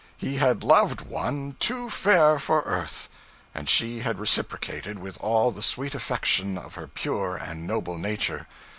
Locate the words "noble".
7.67-7.99